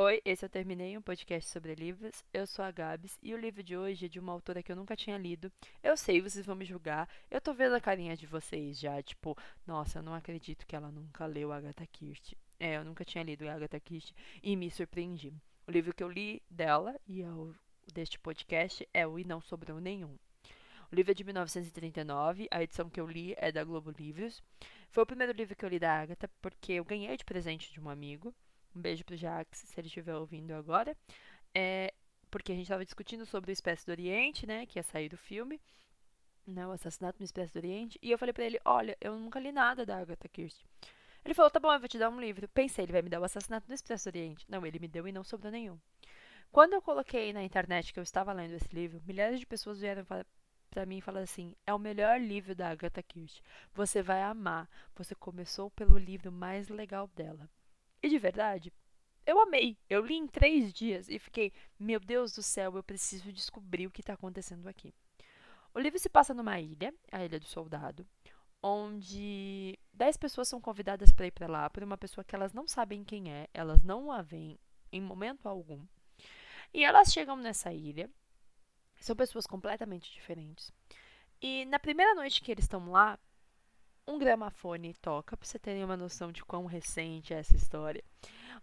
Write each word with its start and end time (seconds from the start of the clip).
Oi, 0.00 0.22
esse 0.24 0.44
eu 0.44 0.48
terminei 0.48 0.96
um 0.96 1.02
podcast 1.02 1.50
sobre 1.50 1.74
livros. 1.74 2.24
Eu 2.32 2.46
sou 2.46 2.64
a 2.64 2.70
Gabs 2.70 3.18
e 3.20 3.34
o 3.34 3.36
livro 3.36 3.64
de 3.64 3.76
hoje 3.76 4.06
é 4.06 4.08
de 4.08 4.20
uma 4.20 4.32
autora 4.32 4.62
que 4.62 4.70
eu 4.70 4.76
nunca 4.76 4.94
tinha 4.94 5.18
lido. 5.18 5.50
Eu 5.82 5.96
sei, 5.96 6.20
vocês 6.20 6.46
vão 6.46 6.54
me 6.54 6.64
julgar. 6.64 7.08
Eu 7.28 7.40
tô 7.40 7.52
vendo 7.52 7.74
a 7.74 7.80
carinha 7.80 8.16
de 8.16 8.24
vocês 8.24 8.78
já, 8.78 9.02
tipo, 9.02 9.36
nossa, 9.66 9.98
eu 9.98 10.02
não 10.04 10.14
acredito 10.14 10.64
que 10.68 10.76
ela 10.76 10.92
nunca 10.92 11.26
leu 11.26 11.50
Agatha 11.50 11.84
Christie. 11.84 12.38
É, 12.60 12.76
eu 12.76 12.84
nunca 12.84 13.04
tinha 13.04 13.24
lido 13.24 13.48
Agatha 13.48 13.80
Christie 13.80 14.14
e 14.40 14.54
me 14.54 14.70
surpreendi. 14.70 15.34
O 15.66 15.72
livro 15.72 15.92
que 15.92 16.04
eu 16.04 16.08
li 16.08 16.40
dela 16.48 16.94
e 17.04 17.20
é 17.20 17.28
o 17.28 17.52
deste 17.92 18.20
podcast 18.20 18.88
é 18.94 19.04
o 19.04 19.18
E 19.18 19.24
Não 19.24 19.40
Sobrou 19.40 19.80
Nenhum. 19.80 20.16
O 20.92 20.94
livro 20.94 21.10
é 21.10 21.14
de 21.14 21.24
1939, 21.24 22.46
a 22.52 22.62
edição 22.62 22.88
que 22.88 23.00
eu 23.00 23.06
li 23.08 23.34
é 23.36 23.50
da 23.50 23.64
Globo 23.64 23.90
Livros. 23.90 24.44
Foi 24.92 25.02
o 25.02 25.06
primeiro 25.06 25.32
livro 25.32 25.56
que 25.56 25.64
eu 25.64 25.68
li 25.68 25.80
da 25.80 25.92
Agatha 25.92 26.30
porque 26.40 26.74
eu 26.74 26.84
ganhei 26.84 27.16
de 27.16 27.24
presente 27.24 27.72
de 27.72 27.80
um 27.80 27.90
amigo. 27.90 28.32
Um 28.74 28.80
beijo 28.80 29.04
pro 29.04 29.16
Jax, 29.16 29.58
se 29.58 29.80
ele 29.80 29.88
estiver 29.88 30.14
ouvindo 30.14 30.52
agora. 30.52 30.96
É, 31.54 31.92
porque 32.30 32.52
a 32.52 32.54
gente 32.54 32.64
estava 32.64 32.84
discutindo 32.84 33.24
sobre 33.26 33.50
o 33.50 33.52
Espécie 33.52 33.84
do 33.86 33.90
Oriente, 33.90 34.46
né? 34.46 34.66
Que 34.66 34.78
ia 34.78 34.82
sair 34.82 35.08
do 35.08 35.16
filme. 35.16 35.60
Né, 36.46 36.66
o 36.66 36.72
Assassinato 36.72 37.18
no 37.18 37.24
Espécie 37.24 37.52
do 37.52 37.58
Oriente. 37.58 37.98
E 38.00 38.10
eu 38.10 38.18
falei 38.18 38.32
para 38.32 38.44
ele, 38.44 38.58
olha, 38.64 38.96
eu 39.02 39.18
nunca 39.18 39.38
li 39.38 39.52
nada 39.52 39.84
da 39.84 39.98
Agatha 39.98 40.28
Christie. 40.30 40.64
Ele 41.22 41.34
falou, 41.34 41.50
tá 41.50 41.60
bom, 41.60 41.70
eu 41.70 41.78
vou 41.78 41.88
te 41.88 41.98
dar 41.98 42.08
um 42.08 42.18
livro. 42.18 42.48
Pensei, 42.48 42.84
ele 42.86 42.92
vai 42.92 43.02
me 43.02 43.10
dar 43.10 43.20
o 43.20 43.24
Assassinato 43.24 43.68
no 43.68 43.74
Expresso 43.74 44.04
do 44.04 44.14
Oriente. 44.14 44.46
Não, 44.48 44.64
ele 44.64 44.78
me 44.78 44.88
deu 44.88 45.06
e 45.06 45.12
não 45.12 45.22
sobrou 45.22 45.52
nenhum. 45.52 45.78
Quando 46.50 46.72
eu 46.72 46.80
coloquei 46.80 47.32
na 47.32 47.42
internet 47.42 47.92
que 47.92 47.98
eu 47.98 48.02
estava 48.02 48.32
lendo 48.32 48.54
esse 48.54 48.74
livro, 48.74 49.02
milhares 49.06 49.38
de 49.38 49.46
pessoas 49.46 49.80
vieram 49.80 50.06
para 50.70 50.86
mim 50.86 50.98
e 50.98 51.02
falaram 51.02 51.24
assim: 51.24 51.54
é 51.66 51.74
o 51.74 51.78
melhor 51.78 52.18
livro 52.18 52.54
da 52.54 52.70
Agatha 52.70 53.02
Christie. 53.02 53.42
Você 53.74 54.02
vai 54.02 54.22
amar. 54.22 54.68
Você 54.96 55.14
começou 55.14 55.70
pelo 55.70 55.98
livro 55.98 56.32
mais 56.32 56.68
legal 56.68 57.06
dela. 57.08 57.48
E 58.02 58.08
de 58.08 58.18
verdade, 58.18 58.72
eu 59.26 59.40
amei. 59.40 59.76
Eu 59.88 60.04
li 60.04 60.14
em 60.14 60.26
três 60.26 60.72
dias 60.72 61.08
e 61.08 61.18
fiquei, 61.18 61.52
meu 61.78 62.00
Deus 62.00 62.32
do 62.34 62.42
céu, 62.42 62.76
eu 62.76 62.82
preciso 62.82 63.32
descobrir 63.32 63.86
o 63.86 63.90
que 63.90 64.00
está 64.00 64.14
acontecendo 64.14 64.66
aqui. 64.68 64.94
O 65.74 65.78
livro 65.78 65.98
se 65.98 66.08
passa 66.08 66.32
numa 66.32 66.58
ilha, 66.58 66.94
a 67.12 67.24
Ilha 67.24 67.38
do 67.38 67.44
Soldado, 67.44 68.06
onde 68.62 69.78
dez 69.92 70.16
pessoas 70.16 70.48
são 70.48 70.60
convidadas 70.60 71.12
para 71.12 71.26
ir 71.26 71.30
para 71.30 71.46
lá 71.46 71.68
por 71.70 71.82
uma 71.82 71.98
pessoa 71.98 72.24
que 72.24 72.34
elas 72.34 72.52
não 72.52 72.66
sabem 72.66 73.04
quem 73.04 73.30
é, 73.30 73.48
elas 73.52 73.82
não 73.82 74.10
a 74.10 74.22
veem 74.22 74.58
em 74.90 75.00
momento 75.00 75.48
algum. 75.48 75.84
E 76.72 76.84
elas 76.84 77.12
chegam 77.12 77.36
nessa 77.36 77.72
ilha, 77.72 78.10
são 79.00 79.14
pessoas 79.14 79.46
completamente 79.46 80.12
diferentes. 80.12 80.72
E 81.40 81.64
na 81.66 81.78
primeira 81.78 82.14
noite 82.14 82.42
que 82.42 82.50
eles 82.50 82.64
estão 82.64 82.90
lá, 82.90 83.18
um 84.08 84.18
gramafone 84.18 84.94
toca, 84.94 85.36
para 85.36 85.46
você 85.46 85.58
terem 85.58 85.84
uma 85.84 85.96
noção 85.96 86.32
de 86.32 86.42
quão 86.42 86.64
recente 86.64 87.34
é 87.34 87.38
essa 87.38 87.54
história. 87.54 88.02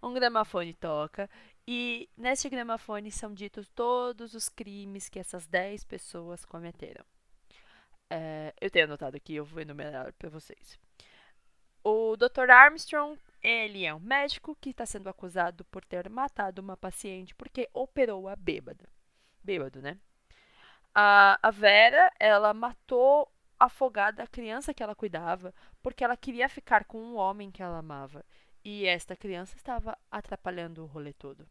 Um 0.02 0.12
gramafone 0.12 0.74
toca 0.74 1.30
e 1.68 2.10
nesse 2.18 2.50
gramafone 2.50 3.12
são 3.12 3.32
ditos 3.32 3.70
todos 3.70 4.34
os 4.34 4.50
crimes 4.50 5.08
que 5.08 5.20
essas 5.20 5.46
10 5.46 5.84
pessoas 5.84 6.44
cometeram. 6.44 7.06
É, 8.10 8.54
eu 8.60 8.72
tenho 8.72 8.86
anotado 8.86 9.16
aqui, 9.16 9.36
eu 9.36 9.46
vou 9.46 9.62
enumerar 9.62 10.12
para 10.14 10.30
vocês. 10.30 10.80
O 11.84 12.18
Dr. 12.18 12.50
Armstrong, 12.50 13.20
ele 13.44 13.86
é 13.86 13.94
um 13.94 14.00
médico 14.00 14.58
que 14.60 14.72
está 14.72 14.86
sendo 14.88 15.08
acusado 15.08 15.64
por 15.66 15.86
ter 15.86 16.10
matado 16.10 16.60
uma 16.60 16.76
paciente 16.76 17.36
porque 17.36 17.70
operou 17.72 18.28
a 18.28 18.36
bêbada. 18.36 18.90
Bêbado, 19.44 19.80
né? 19.80 20.00
A, 20.94 21.38
a 21.44 21.52
Vera, 21.52 22.12
ela 22.20 22.52
matou 22.52 23.32
afogada 23.60 24.24
a 24.24 24.28
criança 24.28 24.74
que 24.74 24.84
ela 24.84 24.96
cuidava 24.96 25.54
porque 25.82 26.04
ela 26.04 26.18
queria 26.18 26.50
ficar 26.50 26.86
com 26.86 27.02
um 27.02 27.16
homem 27.16 27.52
que 27.52 27.64
ela 27.64 27.78
amava. 27.78 28.26
E 28.64 28.86
esta 28.86 29.16
criança 29.16 29.56
estava 29.56 29.98
atrapalhando 30.10 30.84
o 30.84 30.88
rolê 30.88 31.14
todo. 31.14 31.48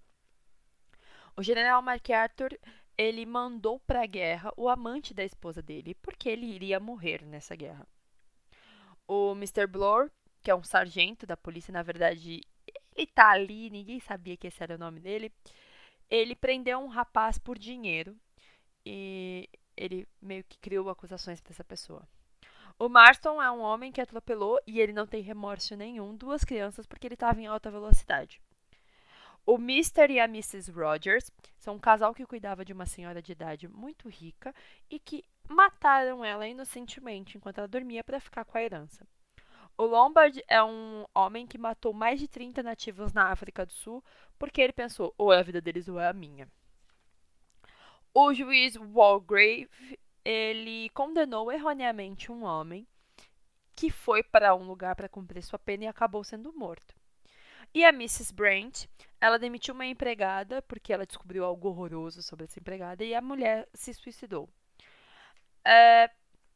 O 1.36 1.42
general 1.42 1.80
MacArthur, 1.82 2.58
ele 2.96 3.24
mandou 3.24 3.80
para 3.80 4.02
a 4.02 4.06
guerra 4.06 4.52
o 4.56 4.68
amante 4.68 5.12
da 5.14 5.24
esposa 5.24 5.60
dele, 5.60 5.94
porque 5.96 6.28
ele 6.28 6.46
iria 6.46 6.78
morrer 6.78 7.24
nessa 7.24 7.56
guerra. 7.56 7.86
O 9.06 9.32
Mr. 9.32 9.66
Bloor, 9.66 10.10
que 10.42 10.50
é 10.50 10.54
um 10.54 10.62
sargento 10.62 11.26
da 11.26 11.36
polícia, 11.36 11.72
na 11.72 11.82
verdade, 11.82 12.40
ele 12.94 13.06
tá 13.06 13.30
ali, 13.30 13.70
ninguém 13.70 14.00
sabia 14.00 14.36
que 14.36 14.46
esse 14.46 14.62
era 14.62 14.76
o 14.76 14.78
nome 14.78 15.00
dele. 15.00 15.32
Ele 16.08 16.36
prendeu 16.36 16.78
um 16.78 16.88
rapaz 16.88 17.38
por 17.38 17.58
dinheiro 17.58 18.16
e 18.86 19.48
ele 19.76 20.06
meio 20.20 20.44
que 20.44 20.58
criou 20.58 20.88
acusações 20.88 21.40
para 21.40 21.52
essa 21.52 21.64
pessoa. 21.64 22.06
O 22.78 22.88
Marston 22.88 23.40
é 23.40 23.50
um 23.50 23.60
homem 23.60 23.92
que 23.92 24.00
atropelou 24.00 24.58
e 24.66 24.80
ele 24.80 24.92
não 24.92 25.06
tem 25.06 25.22
remorso 25.22 25.76
nenhum 25.76 26.16
duas 26.16 26.44
crianças 26.44 26.86
porque 26.86 27.06
ele 27.06 27.14
estava 27.14 27.40
em 27.40 27.46
alta 27.46 27.70
velocidade. 27.70 28.40
O 29.46 29.56
Mr. 29.56 30.10
e 30.10 30.18
a 30.18 30.24
Mrs. 30.24 30.72
Rogers 30.72 31.30
são 31.58 31.74
um 31.74 31.78
casal 31.78 32.14
que 32.14 32.26
cuidava 32.26 32.64
de 32.64 32.72
uma 32.72 32.86
senhora 32.86 33.20
de 33.20 33.32
idade 33.32 33.68
muito 33.68 34.08
rica 34.08 34.54
e 34.90 34.98
que 34.98 35.22
mataram 35.48 36.24
ela 36.24 36.48
inocentemente 36.48 37.36
enquanto 37.36 37.58
ela 37.58 37.68
dormia 37.68 38.02
para 38.02 38.18
ficar 38.18 38.44
com 38.44 38.56
a 38.56 38.62
herança. 38.62 39.06
O 39.76 39.84
Lombard 39.84 40.42
é 40.48 40.62
um 40.62 41.04
homem 41.14 41.46
que 41.46 41.58
matou 41.58 41.92
mais 41.92 42.18
de 42.18 42.26
30 42.26 42.62
nativos 42.62 43.12
na 43.12 43.30
África 43.30 43.66
do 43.66 43.72
Sul 43.72 44.02
porque 44.38 44.60
ele 44.60 44.72
pensou: 44.72 45.14
ou 45.18 45.32
é 45.32 45.38
a 45.38 45.42
vida 45.42 45.60
deles 45.60 45.88
ou 45.88 46.00
é 46.00 46.08
a 46.08 46.12
minha. 46.12 46.48
O 48.14 48.32
juiz 48.32 48.76
Walgrave 48.76 49.68
ele 50.24 50.88
condenou 50.90 51.50
erroneamente 51.50 52.30
um 52.30 52.44
homem 52.44 52.86
que 53.74 53.90
foi 53.90 54.22
para 54.22 54.54
um 54.54 54.62
lugar 54.62 54.94
para 54.94 55.08
cumprir 55.08 55.42
sua 55.42 55.58
pena 55.58 55.84
e 55.84 55.86
acabou 55.88 56.22
sendo 56.22 56.52
morto. 56.52 56.94
E 57.74 57.84
a 57.84 57.88
Mrs. 57.88 58.32
Brent, 58.32 58.86
ela 59.20 59.36
demitiu 59.36 59.74
uma 59.74 59.84
empregada 59.84 60.62
porque 60.62 60.92
ela 60.92 61.04
descobriu 61.04 61.44
algo 61.44 61.68
horroroso 61.68 62.22
sobre 62.22 62.44
essa 62.44 62.60
empregada 62.60 63.04
e 63.04 63.14
a 63.14 63.20
mulher 63.20 63.68
se 63.74 63.92
suicidou. 63.92 64.48
É, 65.64 66.08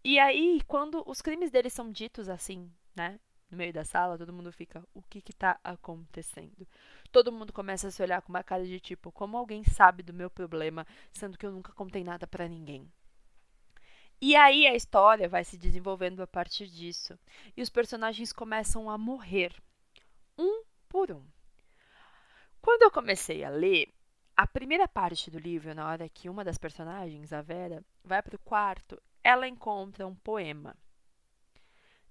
e 0.05 0.19
aí, 0.21 0.61
quando 0.69 1.03
os 1.07 1.21
crimes 1.21 1.51
deles 1.51 1.73
são 1.73 1.91
ditos 1.91 2.29
assim, 2.29 2.71
né, 2.95 3.19
no 3.51 3.57
meio 3.57 3.73
da 3.73 3.85
sala, 3.85 4.17
todo 4.17 4.33
mundo 4.33 4.53
fica, 4.53 4.87
o 4.95 5.03
que 5.03 5.19
está 5.19 5.59
acontecendo? 5.65 6.69
Todo 7.11 7.33
mundo 7.33 7.53
começa 7.53 7.89
a 7.89 7.91
se 7.91 8.03
olhar 8.03 8.23
com 8.23 8.31
uma 8.31 8.43
cara 8.43 8.65
de 8.65 8.79
tipo, 8.81 9.11
como 9.11 9.37
alguém 9.37 9.65
sabe 9.65 10.03
do 10.03 10.13
meu 10.13 10.31
problema, 10.31 10.87
sendo 11.13 11.39
que 11.39 11.47
eu 11.47 11.53
nunca 11.53 11.73
contei 11.73 12.05
nada 12.05 12.27
para 12.27 12.49
ninguém. 12.49 12.91
E 14.21 14.35
aí 14.35 14.67
a 14.67 14.75
história 14.75 15.29
vai 15.29 15.45
se 15.45 15.57
desenvolvendo 15.57 16.23
a 16.23 16.27
partir 16.27 16.67
disso. 16.67 17.19
E 17.57 17.63
os 17.63 17.71
personagens 17.71 18.33
começam 18.33 18.91
a 18.91 18.99
morrer, 18.99 19.55
um 20.37 20.65
por 20.89 21.13
um. 21.13 21.25
Quando 22.61 22.83
eu 22.83 22.91
comecei 22.91 23.45
a 23.45 23.51
ler, 23.51 23.93
a 24.37 24.47
primeira 24.47 24.89
parte 24.89 25.31
do 25.31 25.39
livro, 25.39 25.75
na 25.75 25.87
hora 25.87 26.09
que 26.09 26.29
uma 26.29 26.45
das 26.45 26.59
personagens, 26.59 27.33
a 27.33 27.41
Vera, 27.43 27.85
vai 28.05 28.21
para 28.21 28.37
o 28.37 28.41
quarto, 28.41 29.01
ela 29.23 29.49
encontra 29.49 30.07
um 30.07 30.15
poema 30.15 30.77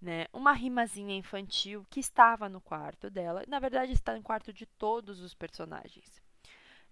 né, 0.02 0.26
uma 0.32 0.54
rimazinha 0.54 1.16
infantil 1.16 1.86
que 1.90 2.00
estava 2.00 2.48
no 2.48 2.62
quarto 2.62 3.10
dela, 3.10 3.44
na 3.48 3.60
verdade 3.60 3.92
está 3.92 4.16
no 4.16 4.22
quarto 4.22 4.54
de 4.54 4.66
todos 4.66 5.22
os 5.22 5.34
personagens. 5.34 6.22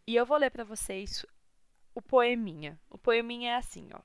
E 0.07 0.15
eu 0.15 0.25
vou 0.25 0.37
ler 0.37 0.51
para 0.51 0.63
vocês 0.63 1.25
o 1.93 2.01
poeminha. 2.01 2.79
O 2.89 2.97
poeminha 2.97 3.51
é 3.51 3.55
assim, 3.55 3.89
ó. 3.93 3.99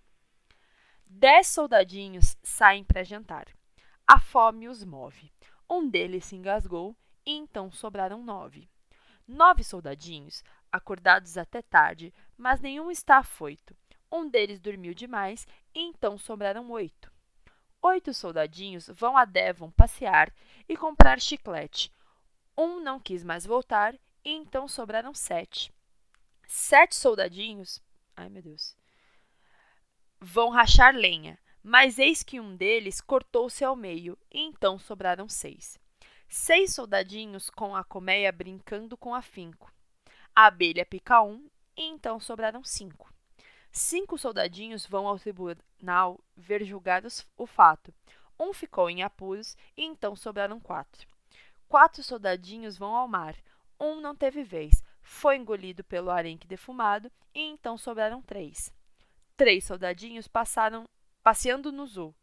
Dez 1.06 1.48
soldadinhos 1.48 2.36
saem 2.42 2.84
para 2.84 3.02
jantar. 3.02 3.48
A 4.06 4.18
fome 4.18 4.68
os 4.68 4.84
move. 4.84 5.32
Um 5.68 5.88
deles 5.88 6.24
se 6.24 6.36
engasgou 6.36 6.96
e 7.26 7.32
então 7.32 7.70
sobraram 7.70 8.22
nove. 8.22 8.68
Nove 9.26 9.62
soldadinhos, 9.62 10.42
acordados 10.70 11.36
até 11.36 11.62
tarde, 11.62 12.12
mas 12.36 12.60
nenhum 12.60 12.90
está 12.90 13.18
afoito. 13.18 13.76
Um 14.10 14.28
deles 14.28 14.58
dormiu 14.58 14.94
demais 14.94 15.46
e 15.74 15.80
então 15.80 16.18
sobraram 16.18 16.70
oito. 16.70 17.12
Oito 17.82 18.12
soldadinhos 18.12 18.88
vão 18.88 19.16
a 19.16 19.24
Devon 19.24 19.70
passear 19.70 20.30
e 20.68 20.76
comprar 20.76 21.18
chiclete. 21.18 21.90
Um 22.56 22.78
não 22.78 23.00
quis 23.00 23.24
mais 23.24 23.46
voltar 23.46 23.94
e 24.22 24.32
então 24.32 24.68
sobraram 24.68 25.14
sete. 25.14 25.72
Sete 26.46 26.94
soldadinhos, 26.94 27.82
ai 28.14 28.28
meu 28.28 28.42
Deus, 28.42 28.76
vão 30.20 30.50
rachar 30.50 30.94
lenha, 30.94 31.38
mas 31.62 31.98
eis 31.98 32.22
que 32.22 32.38
um 32.38 32.54
deles 32.54 33.00
cortou-se 33.00 33.64
ao 33.64 33.74
meio 33.74 34.18
e 34.30 34.40
então 34.40 34.78
sobraram 34.78 35.26
seis. 35.26 35.78
Seis 36.28 36.74
soldadinhos 36.74 37.48
com 37.48 37.74
a 37.74 37.82
colmeia 37.82 38.30
brincando 38.30 38.94
com 38.96 39.14
afinco. 39.14 39.72
A 40.36 40.46
abelha 40.46 40.84
pica 40.84 41.22
um 41.22 41.48
e 41.76 41.82
então 41.84 42.20
sobraram 42.20 42.62
cinco. 42.62 43.10
Cinco 43.72 44.18
soldadinhos 44.18 44.84
vão 44.84 45.06
ao 45.06 45.18
tribunal 45.18 46.20
ver 46.36 46.64
julgados 46.64 47.26
o 47.36 47.46
fato. 47.46 47.94
Um 48.38 48.52
ficou 48.52 48.90
em 48.90 49.02
apuros 49.02 49.56
e 49.76 49.84
então 49.84 50.16
sobraram 50.16 50.58
quatro. 50.58 51.06
Quatro 51.68 52.02
soldadinhos 52.02 52.76
vão 52.76 52.96
ao 52.96 53.06
mar. 53.06 53.36
Um 53.78 54.00
não 54.00 54.16
teve 54.16 54.42
vez, 54.42 54.82
foi 55.00 55.36
engolido 55.36 55.84
pelo 55.84 56.10
arenque 56.10 56.48
defumado 56.48 57.10
e 57.34 57.40
então 57.40 57.78
sobraram 57.78 58.20
três. 58.20 58.72
Três 59.36 59.64
soldadinhos 59.64 60.26
passaram 60.26 60.84
passeando 61.22 61.70
no 61.70 61.86
zoo, 61.86 62.14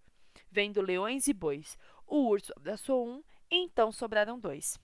vendo 0.51 0.81
leões 0.81 1.27
e 1.27 1.33
bois. 1.33 1.77
O 2.05 2.27
urso 2.27 2.53
abraçou 2.55 3.07
um 3.07 3.23
e 3.49 3.55
então 3.63 3.91
sobraram 3.91 4.37
dois. 4.37 4.77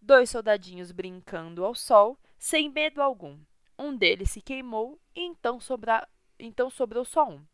Dois 0.00 0.30
soldadinhos 0.30 0.92
brincando 0.92 1.64
ao 1.64 1.74
sol, 1.74 2.18
sem 2.38 2.68
medo 2.68 3.02
algum. 3.02 3.38
Um 3.78 3.96
deles 3.96 4.30
se 4.30 4.40
queimou 4.40 5.00
e 5.14 5.22
então, 5.22 5.60
sobra... 5.60 6.06
então 6.38 6.68
sobrou 6.68 7.04
só 7.04 7.28
um. 7.28 7.46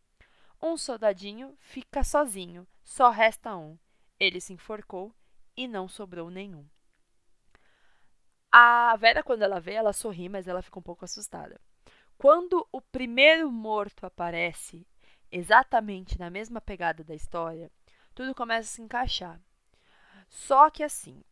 Um 0.63 0.77
soldadinho 0.77 1.55
fica 1.59 2.03
sozinho, 2.03 2.67
só 2.83 3.11
resta 3.11 3.55
um. 3.55 3.79
Ele 4.19 4.41
se 4.41 4.53
enforcou 4.53 5.15
e 5.57 5.69
não 5.69 5.87
sobrou 5.87 6.31
nenhum. 6.31 6.67
A 8.51 8.97
Vera, 8.97 9.23
quando 9.23 9.43
ela 9.43 9.61
vê, 9.61 9.73
ela 9.73 9.93
sorri, 9.93 10.29
mas 10.29 10.49
ela 10.49 10.63
fica 10.63 10.79
um 10.79 10.83
pouco 10.83 11.05
assustada. 11.05 11.61
Quando 12.17 12.67
o 12.73 12.81
primeiro 12.81 13.51
morto 13.51 14.07
aparece, 14.07 14.87
exatamente 15.31 16.19
na 16.19 16.31
mesma 16.31 16.61
pegada 16.61 17.03
da 17.03 17.15
história, 17.15 17.71
tudo 18.15 18.35
começa 18.35 18.69
a 18.69 18.73
se 18.73 18.81
encaixar. 18.81 19.41
Só 20.29 20.71
que 20.71 20.83
assim, 20.83 21.23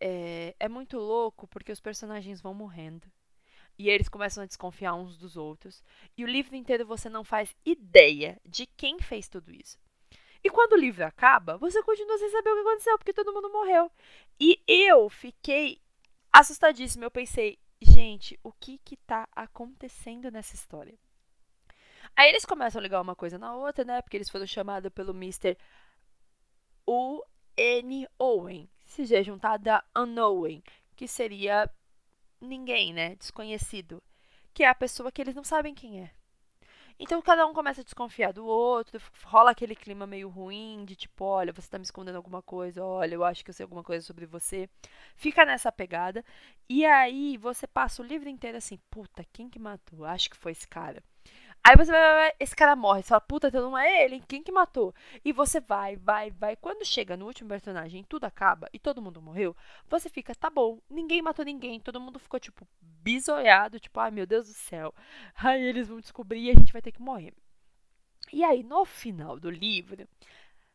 é, 0.00 0.56
é 0.58 0.68
muito 0.68 0.98
louco 0.98 1.46
porque 1.46 1.70
os 1.70 1.80
personagens 1.80 2.40
vão 2.40 2.54
morrendo. 2.54 3.06
E 3.78 3.88
eles 3.88 4.08
começam 4.08 4.42
a 4.42 4.46
desconfiar 4.46 4.94
uns 4.94 5.16
dos 5.16 5.36
outros. 5.36 5.82
E 6.16 6.24
o 6.24 6.28
livro 6.28 6.54
inteiro 6.54 6.86
você 6.86 7.08
não 7.08 7.24
faz 7.24 7.54
ideia 7.64 8.40
de 8.44 8.66
quem 8.66 8.98
fez 9.00 9.28
tudo 9.28 9.52
isso. 9.52 9.78
E 10.42 10.50
quando 10.50 10.74
o 10.74 10.78
livro 10.78 11.04
acaba, 11.04 11.56
você 11.56 11.82
continua 11.82 12.18
sem 12.18 12.28
saber 12.30 12.50
o 12.50 12.54
que 12.54 12.68
aconteceu, 12.68 12.98
porque 12.98 13.14
todo 13.14 13.32
mundo 13.32 13.50
morreu. 13.50 13.90
E 14.38 14.60
eu 14.68 15.08
fiquei 15.08 15.80
assustadíssima. 16.32 17.04
Eu 17.04 17.10
pensei, 17.10 17.58
gente, 17.80 18.38
o 18.42 18.52
que 18.52 18.78
que 18.78 18.96
tá 18.96 19.26
acontecendo 19.34 20.30
nessa 20.30 20.54
história? 20.54 20.98
Aí 22.14 22.28
eles 22.28 22.44
começam 22.44 22.78
a 22.78 22.82
ligar 22.82 23.00
uma 23.00 23.16
coisa 23.16 23.38
na 23.38 23.56
outra, 23.56 23.84
né? 23.84 24.02
Porque 24.02 24.16
eles 24.16 24.28
foram 24.28 24.46
chamados 24.46 24.92
pelo 24.92 25.12
Mr. 25.12 25.56
U.N. 26.86 28.08
Owen. 28.18 28.68
Se 28.84 29.06
já 29.06 29.22
juntar 29.22 29.58
a 29.66 29.84
Unknown, 30.00 30.62
que 30.94 31.08
seria 31.08 31.68
ninguém, 32.44 32.92
né? 32.92 33.14
Desconhecido. 33.16 34.02
Que 34.52 34.64
é 34.64 34.68
a 34.68 34.74
pessoa 34.74 35.10
que 35.12 35.20
eles 35.20 35.34
não 35.34 35.44
sabem 35.44 35.74
quem 35.74 36.00
é. 36.00 36.10
Então 36.98 37.20
cada 37.20 37.44
um 37.46 37.52
começa 37.52 37.80
a 37.80 37.84
desconfiar 37.84 38.32
do 38.32 38.46
outro, 38.46 39.00
rola 39.24 39.50
aquele 39.50 39.74
clima 39.74 40.06
meio 40.06 40.28
ruim 40.28 40.84
de 40.84 40.94
tipo, 40.94 41.24
olha, 41.24 41.52
você 41.52 41.68
tá 41.68 41.76
me 41.76 41.84
escondendo 41.84 42.16
alguma 42.16 42.40
coisa, 42.40 42.84
olha, 42.84 43.14
eu 43.14 43.24
acho 43.24 43.44
que 43.44 43.50
eu 43.50 43.54
sei 43.54 43.64
alguma 43.64 43.82
coisa 43.82 44.06
sobre 44.06 44.26
você. 44.26 44.68
Fica 45.16 45.44
nessa 45.44 45.72
pegada. 45.72 46.24
E 46.68 46.84
aí 46.84 47.36
você 47.36 47.66
passa 47.66 48.00
o 48.02 48.04
livro 48.06 48.28
inteiro 48.28 48.58
assim, 48.58 48.78
puta, 48.90 49.26
quem 49.32 49.48
que 49.50 49.58
matou? 49.58 50.04
Acho 50.04 50.30
que 50.30 50.36
foi 50.36 50.52
esse 50.52 50.68
cara. 50.68 51.02
Aí 51.66 51.76
você 51.76 51.90
vai, 51.90 52.30
esse 52.38 52.54
cara 52.54 52.76
morre, 52.76 53.02
você 53.02 53.08
fala, 53.08 53.22
puta, 53.22 53.48
então 53.48 53.62
não 53.62 53.78
é 53.78 54.04
ele, 54.04 54.22
quem 54.28 54.42
que 54.42 54.52
matou? 54.52 54.94
E 55.24 55.32
você 55.32 55.60
vai, 55.60 55.96
vai, 55.96 56.30
vai. 56.30 56.56
Quando 56.56 56.84
chega 56.84 57.16
no 57.16 57.24
último 57.24 57.48
personagem 57.48 58.04
tudo 58.04 58.24
acaba 58.24 58.68
e 58.70 58.78
todo 58.78 59.00
mundo 59.00 59.22
morreu, 59.22 59.56
você 59.88 60.10
fica, 60.10 60.34
tá 60.34 60.50
bom, 60.50 60.78
ninguém 60.90 61.22
matou 61.22 61.42
ninguém, 61.42 61.80
todo 61.80 61.98
mundo 61.98 62.18
ficou, 62.18 62.38
tipo, 62.38 62.68
bisoiado, 62.82 63.80
tipo, 63.80 63.98
ai 63.98 64.10
meu 64.10 64.26
Deus 64.26 64.46
do 64.46 64.52
céu. 64.52 64.94
Aí 65.36 65.62
eles 65.62 65.88
vão 65.88 66.00
descobrir 66.00 66.40
e 66.40 66.50
a 66.50 66.54
gente 66.54 66.72
vai 66.72 66.82
ter 66.82 66.92
que 66.92 67.00
morrer. 67.00 67.32
E 68.30 68.44
aí, 68.44 68.62
no 68.62 68.84
final 68.84 69.40
do 69.40 69.48
livro, 69.48 70.06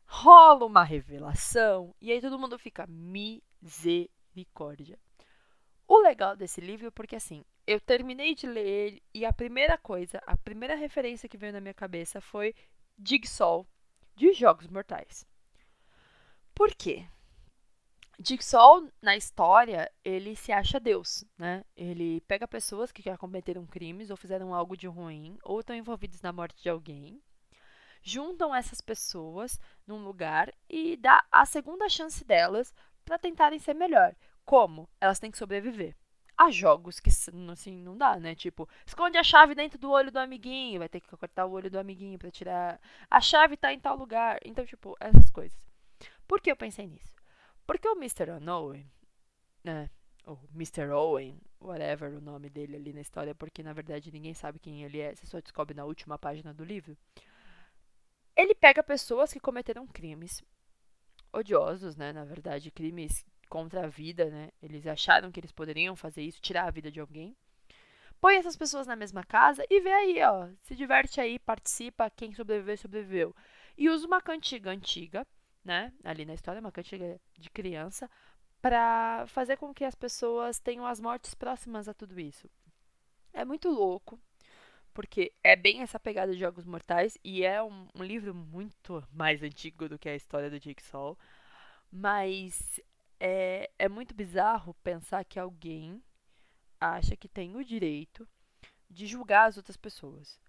rola 0.06 0.66
uma 0.66 0.84
revelação 0.84 1.94
e 2.02 2.12
aí 2.12 2.20
todo 2.20 2.40
mundo 2.40 2.58
fica 2.58 2.88
misericórdia. 2.88 4.98
O 5.88 6.00
legal 6.00 6.36
desse 6.36 6.60
livro 6.62 6.88
é 6.88 6.92
porque 6.92 7.16
assim, 7.16 7.44
eu 7.70 7.80
terminei 7.80 8.34
de 8.34 8.48
ler 8.48 8.66
ele 8.66 9.04
e 9.14 9.24
a 9.24 9.32
primeira 9.32 9.78
coisa, 9.78 10.20
a 10.26 10.36
primeira 10.36 10.74
referência 10.74 11.30
que 11.30 11.38
veio 11.38 11.54
na 11.54 11.62
minha 11.62 11.74
cabeça 11.74 12.20
foi 12.20 12.56
Jigsaw 12.98 13.64
de 14.16 14.34
Jogos 14.34 14.66
Mortais. 14.66 15.24
Por 16.56 16.74
quê? 16.74 17.06
Jigsaw, 18.18 18.90
na 19.00 19.16
história, 19.16 19.88
ele 20.04 20.36
se 20.36 20.52
acha 20.52 20.80
Deus, 20.80 21.24
né? 21.38 21.64
Ele 21.78 22.22
pega 22.22 22.48
pessoas 22.48 22.92
que 22.92 23.04
já 23.04 23.16
cometeram 23.16 23.68
crimes 23.68 24.10
ou 24.10 24.18
fizeram 24.18 24.52
algo 24.52 24.76
de 24.76 24.88
ruim 24.88 25.38
ou 25.44 25.60
estão 25.60 25.76
envolvidos 25.76 26.24
na 26.24 26.34
morte 26.34 26.64
de 26.64 26.70
alguém, 26.70 27.22
juntam 28.02 28.54
essas 28.54 28.82
pessoas 28.82 29.60
num 29.86 30.04
lugar 30.04 30.52
e 30.68 30.98
dá 30.98 31.24
a 31.32 31.46
segunda 31.46 31.88
chance 31.88 32.26
delas 32.26 32.74
para 33.06 33.20
tentarem 33.20 33.60
ser 33.60 33.76
melhor. 33.76 34.16
Como? 34.44 34.90
Elas 35.00 35.20
têm 35.20 35.30
que 35.30 35.38
sobreviver 35.38 35.96
há 36.40 36.50
jogos 36.50 37.02
que 37.02 37.10
assim 37.52 37.84
não 37.84 37.98
dá, 37.98 38.18
né? 38.18 38.34
Tipo, 38.34 38.68
esconde 38.86 39.18
a 39.18 39.24
chave 39.24 39.54
dentro 39.54 39.78
do 39.78 39.92
olho 39.92 40.10
do 40.10 40.18
amiguinho, 40.18 40.80
vai 40.80 40.88
ter 40.88 41.02
que 41.02 41.10
cortar 41.10 41.46
o 41.46 41.52
olho 41.52 41.70
do 41.70 41.78
amiguinho 41.78 42.18
para 42.18 42.32
tirar. 42.32 42.80
A 43.12 43.20
chave 43.20 43.58
tá 43.58 43.74
em 43.74 43.80
tal 43.80 43.98
lugar. 43.98 44.40
Então, 44.46 44.66
tipo, 44.66 44.96
essas 45.02 45.30
coisas. 45.30 45.60
Por 46.26 46.40
que 46.40 46.50
eu 46.50 46.56
pensei 46.56 46.88
nisso? 46.88 47.14
Porque 47.68 47.88
o 47.90 47.98
Mr. 47.98 48.32
Unknown, 48.32 48.82
né? 49.62 49.90
O 50.26 50.38
Mr. 50.56 50.90
Owen, 50.92 51.38
whatever 51.60 52.16
o 52.16 52.22
nome 52.22 52.50
dele 52.50 52.78
ali 52.78 52.94
na 52.94 53.02
história, 53.02 53.36
porque 53.36 53.62
na 53.62 53.74
verdade 53.74 54.12
ninguém 54.12 54.34
sabe 54.34 54.60
quem 54.60 54.84
ele 54.84 55.00
é, 55.00 55.14
você 55.14 55.26
só 55.26 55.40
descobre 55.42 55.76
na 55.76 55.84
última 55.84 56.18
página 56.18 56.54
do 56.54 56.64
livro. 56.64 56.96
Ele 58.36 58.56
pega 58.56 58.82
pessoas 58.82 59.34
que 59.34 59.40
cometeram 59.40 59.86
crimes 59.88 60.42
odiosos, 61.34 61.96
né? 61.96 62.14
Na 62.14 62.24
verdade, 62.24 62.72
crimes 62.72 63.26
contra 63.50 63.86
a 63.86 63.88
vida, 63.88 64.26
né? 64.30 64.52
Eles 64.62 64.86
acharam 64.88 65.32
que 65.32 65.40
eles 65.40 65.52
poderiam 65.52 65.96
fazer 65.96 66.22
isso, 66.22 66.42
tirar 66.42 66.66
a 66.68 66.72
vida 66.72 66.92
de 66.92 67.00
alguém. 67.00 67.36
Põe 68.22 68.36
essas 68.36 68.56
pessoas 68.56 68.86
na 68.86 68.96
mesma 68.96 69.24
casa 69.24 69.66
e 69.70 69.82
vê 69.82 69.92
aí, 69.92 70.22
ó. 70.24 70.50
Se 70.62 70.76
diverte 70.76 71.20
aí, 71.20 71.40
participa, 71.40 72.10
quem 72.10 72.34
sobreviveu, 72.34 72.78
sobreviveu. 72.78 73.36
E 73.78 73.90
usa 73.90 74.06
uma 74.06 74.22
cantiga 74.22 74.70
antiga, 74.70 75.26
né? 75.64 75.94
Ali 76.04 76.26
na 76.26 76.34
história, 76.34 76.60
uma 76.60 76.72
cantiga 76.72 77.20
de 77.38 77.50
criança, 77.50 78.10
para 78.62 79.26
fazer 79.28 79.58
com 79.58 79.74
que 79.74 79.86
as 79.86 79.96
pessoas 79.96 80.60
tenham 80.60 80.86
as 80.86 81.00
mortes 81.00 81.34
próximas 81.34 81.88
a 81.88 81.94
tudo 81.94 82.20
isso. 82.20 82.50
É 83.34 83.46
muito 83.46 83.70
louco, 83.70 84.20
porque 84.94 85.32
é 85.44 85.56
bem 85.56 85.82
essa 85.82 86.00
pegada 86.00 86.34
de 86.34 86.40
Jogos 86.40 86.66
Mortais 86.66 87.18
e 87.24 87.44
é 87.44 87.64
um, 87.64 87.88
um 87.96 88.04
livro 88.04 88.34
muito 88.36 89.02
mais 89.14 89.42
antigo 89.42 89.88
do 89.88 89.98
que 89.98 90.10
a 90.10 90.16
história 90.16 90.50
do 90.50 90.60
Jigsaw. 90.60 91.18
Mas 91.92 92.82
é, 93.20 93.70
é 93.78 93.90
muito 93.90 94.14
bizarro 94.14 94.74
pensar 94.84 95.24
que 95.26 95.40
alguém 95.40 96.02
acha 96.80 97.16
que 97.16 97.28
tem 97.28 97.56
o 97.56 97.64
direito 97.64 98.28
de 98.90 99.06
julgar 99.06 99.48
as 99.48 99.58
outras 99.58 99.78
pessoas. 99.78 100.40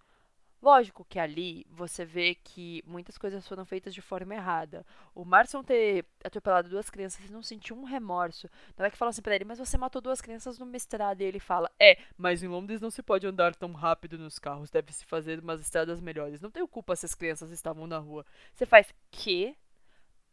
Lógico 0.62 1.06
que 1.08 1.18
ali 1.18 1.66
você 1.70 2.04
vê 2.04 2.34
que 2.34 2.82
muitas 2.86 3.16
coisas 3.16 3.48
foram 3.48 3.64
feitas 3.64 3.94
de 3.94 4.02
forma 4.02 4.34
errada. 4.34 4.84
O 5.14 5.24
Marson 5.24 5.62
ter 5.62 6.04
atropelado 6.22 6.68
duas 6.68 6.90
crianças 6.90 7.24
e 7.24 7.32
não 7.32 7.42
sentiu 7.42 7.74
um 7.74 7.84
remorso. 7.84 8.46
Na 8.76 8.84
hora 8.84 8.90
que 8.90 8.96
falam 8.96 9.08
assim 9.08 9.22
pra 9.22 9.34
ele, 9.34 9.46
mas 9.46 9.58
você 9.58 9.78
matou 9.78 10.02
duas 10.02 10.20
crianças 10.20 10.58
no 10.58 10.66
mestrado. 10.66 11.22
E 11.22 11.24
ele 11.24 11.40
fala, 11.40 11.70
é, 11.80 11.96
mas 12.16 12.42
em 12.42 12.48
Londres 12.48 12.78
não 12.78 12.90
se 12.90 13.02
pode 13.02 13.26
andar 13.26 13.54
tão 13.54 13.72
rápido 13.72 14.18
nos 14.18 14.38
carros. 14.38 14.70
Deve 14.70 14.92
se 14.92 15.06
fazer 15.06 15.40
umas 15.40 15.62
estradas 15.62 15.98
melhores. 15.98 16.42
Não 16.42 16.50
tenho 16.50 16.68
culpa 16.68 16.94
se 16.94 17.06
as 17.06 17.14
crianças 17.14 17.50
estavam 17.50 17.86
na 17.86 17.98
rua. 17.98 18.26
Você 18.52 18.66
faz, 18.66 18.92
que? 19.10 19.56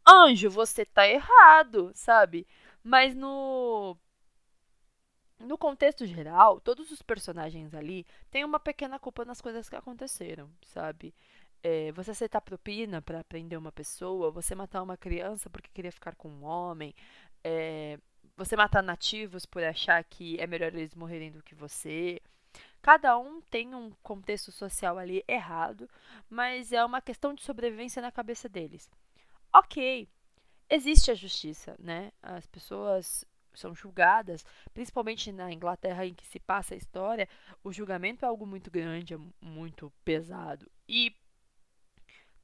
Anjo, 0.08 0.48
você 0.50 0.84
tá 0.86 1.06
errado, 1.06 1.92
sabe? 1.94 2.46
Mas 2.82 3.14
no 3.14 3.96
no 5.38 5.56
contexto 5.56 6.04
geral, 6.06 6.60
todos 6.60 6.90
os 6.90 7.02
personagens 7.02 7.74
ali 7.74 8.06
têm 8.30 8.44
uma 8.44 8.58
pequena 8.58 8.98
culpa 8.98 9.24
nas 9.24 9.40
coisas 9.40 9.68
que 9.68 9.76
aconteceram, 9.76 10.50
sabe? 10.62 11.14
É, 11.62 11.92
você 11.92 12.10
aceitar 12.12 12.40
propina 12.40 13.02
para 13.02 13.22
prender 13.24 13.58
uma 13.58 13.72
pessoa, 13.72 14.30
você 14.30 14.54
matar 14.54 14.82
uma 14.82 14.96
criança 14.96 15.50
porque 15.50 15.70
queria 15.72 15.92
ficar 15.92 16.14
com 16.16 16.28
um 16.28 16.44
homem, 16.44 16.94
é, 17.44 17.98
você 18.36 18.56
matar 18.56 18.82
nativos 18.82 19.46
por 19.46 19.62
achar 19.62 20.02
que 20.04 20.40
é 20.40 20.46
melhor 20.46 20.74
eles 20.74 20.94
morrerem 20.94 21.30
do 21.32 21.42
que 21.42 21.54
você. 21.54 22.20
Cada 22.82 23.18
um 23.18 23.40
tem 23.42 23.74
um 23.74 23.90
contexto 24.02 24.52
social 24.52 24.98
ali 24.98 25.24
errado, 25.28 25.88
mas 26.30 26.72
é 26.72 26.84
uma 26.84 27.00
questão 27.02 27.34
de 27.34 27.42
sobrevivência 27.42 28.02
na 28.02 28.12
cabeça 28.12 28.48
deles 28.48 28.90
ok, 29.52 30.08
existe 30.68 31.10
a 31.10 31.14
justiça, 31.14 31.76
né? 31.78 32.12
As 32.22 32.46
pessoas 32.46 33.24
são 33.54 33.74
julgadas, 33.74 34.44
principalmente 34.72 35.32
na 35.32 35.52
Inglaterra 35.52 36.06
em 36.06 36.14
que 36.14 36.26
se 36.26 36.38
passa 36.38 36.74
a 36.74 36.76
história, 36.76 37.28
o 37.62 37.72
julgamento 37.72 38.24
é 38.24 38.28
algo 38.28 38.46
muito 38.46 38.70
grande, 38.70 39.14
é 39.14 39.18
muito 39.40 39.92
pesado. 40.04 40.70
E 40.88 41.14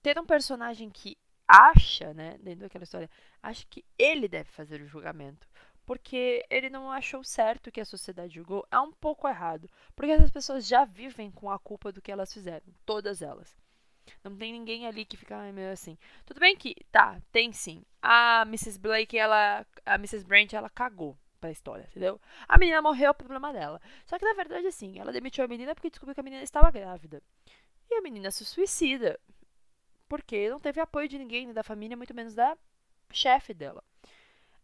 ter 0.02 0.18
um 0.18 0.26
personagem 0.26 0.90
que 0.90 1.16
acha, 1.46 2.12
né, 2.14 2.36
dentro 2.42 2.60
daquela 2.60 2.84
história, 2.84 3.10
acha 3.42 3.64
que 3.68 3.84
ele 3.98 4.26
deve 4.26 4.50
fazer 4.50 4.80
o 4.80 4.86
julgamento, 4.86 5.46
porque 5.86 6.44
ele 6.50 6.70
não 6.70 6.90
achou 6.90 7.22
certo 7.22 7.70
que 7.70 7.80
a 7.80 7.84
sociedade 7.84 8.34
julgou, 8.34 8.66
é 8.70 8.78
um 8.78 8.92
pouco 8.92 9.28
errado, 9.28 9.70
porque 9.94 10.12
essas 10.12 10.30
pessoas 10.30 10.66
já 10.66 10.84
vivem 10.84 11.30
com 11.30 11.50
a 11.50 11.58
culpa 11.58 11.92
do 11.92 12.02
que 12.02 12.10
elas 12.10 12.32
fizeram, 12.32 12.66
todas 12.84 13.22
elas. 13.22 13.56
Não 14.22 14.36
tem 14.36 14.52
ninguém 14.52 14.86
ali 14.86 15.04
que 15.04 15.16
fica 15.16 15.38
meio 15.52 15.72
assim. 15.72 15.96
Tudo 16.26 16.40
bem 16.40 16.56
que, 16.56 16.74
tá, 16.90 17.20
tem 17.32 17.52
sim. 17.52 17.84
A 18.02 18.42
Mrs. 18.46 18.78
Blake, 18.78 19.16
ela. 19.18 19.66
A 19.84 19.94
Mrs. 19.96 20.24
Brent, 20.24 20.52
ela 20.52 20.70
cagou 20.70 21.16
pra 21.40 21.50
história, 21.50 21.86
entendeu? 21.90 22.20
A 22.48 22.58
menina 22.58 22.80
morreu, 22.80 23.08
é 23.08 23.10
o 23.10 23.14
problema 23.14 23.52
dela. 23.52 23.80
Só 24.06 24.18
que 24.18 24.24
na 24.24 24.32
verdade, 24.34 24.66
assim, 24.66 24.98
ela 24.98 25.12
demitiu 25.12 25.44
a 25.44 25.48
menina 25.48 25.74
porque 25.74 25.90
descobriu 25.90 26.14
que 26.14 26.20
a 26.20 26.24
menina 26.24 26.42
estava 26.42 26.70
grávida. 26.70 27.22
E 27.90 27.94
a 27.96 28.02
menina 28.02 28.30
se 28.30 28.44
suicida. 28.44 29.18
Porque 30.08 30.48
não 30.48 30.60
teve 30.60 30.80
apoio 30.80 31.08
de 31.08 31.18
ninguém, 31.18 31.52
da 31.52 31.62
família, 31.62 31.96
muito 31.96 32.14
menos 32.14 32.34
da 32.34 32.56
chefe 33.10 33.54
dela. 33.54 33.82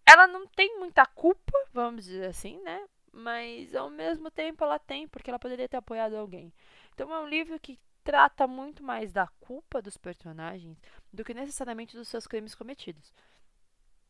ela 0.07 0.27
não 0.27 0.47
tem 0.47 0.79
muita 0.79 1.07
culpa, 1.07 1.53
vamos 1.73 2.05
dizer 2.05 2.27
assim, 2.27 2.61
né? 2.63 2.87
Mas 3.13 3.75
ao 3.75 3.91
mesmo 3.91 4.31
tempo 4.31 4.65
ela 4.65 4.79
tem, 4.79 5.07
porque 5.09 5.31
ela 5.31 5.39
poderia 5.39 5.69
ter 5.69 5.77
apoiado 5.77 6.15
alguém. 6.17 6.53
Então 6.95 7.13
é 7.15 7.21
um 7.21 7.29
livro 7.29 7.59
que 7.61 7.79
trata 8.11 8.45
muito 8.49 8.83
mais 8.83 9.13
da 9.13 9.29
culpa 9.39 9.81
dos 9.81 9.97
personagens 9.97 10.77
do 11.13 11.25
que 11.25 11.33
necessariamente 11.33 11.97
dos 11.97 12.09
seus 12.09 12.27
crimes 12.27 12.57
cometidos. 12.57 13.15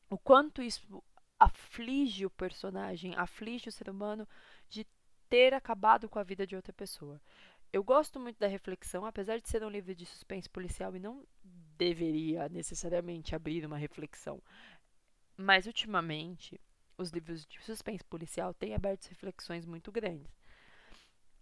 O 0.08 0.16
quanto 0.16 0.62
isso 0.62 1.04
aflige 1.38 2.24
o 2.24 2.30
personagem, 2.30 3.14
aflige 3.14 3.68
o 3.68 3.72
ser 3.72 3.90
humano 3.90 4.26
de 4.70 4.86
ter 5.28 5.52
acabado 5.52 6.08
com 6.08 6.18
a 6.18 6.22
vida 6.22 6.46
de 6.46 6.56
outra 6.56 6.72
pessoa. 6.72 7.20
Eu 7.70 7.84
gosto 7.84 8.18
muito 8.18 8.38
da 8.38 8.46
reflexão, 8.46 9.04
apesar 9.04 9.38
de 9.38 9.50
ser 9.50 9.62
um 9.62 9.68
livro 9.68 9.94
de 9.94 10.06
suspense 10.06 10.48
policial 10.48 10.96
e 10.96 10.98
não 10.98 11.22
deveria 11.76 12.48
necessariamente 12.48 13.34
abrir 13.34 13.66
uma 13.66 13.76
reflexão. 13.76 14.42
Mas 15.36 15.66
ultimamente, 15.66 16.58
os 16.96 17.10
livros 17.10 17.44
de 17.44 17.62
suspense 17.62 18.02
policial 18.04 18.54
têm 18.54 18.74
aberto 18.74 19.08
reflexões 19.08 19.66
muito 19.66 19.92
grandes. 19.92 20.39